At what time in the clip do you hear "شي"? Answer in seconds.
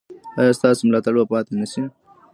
1.71-1.83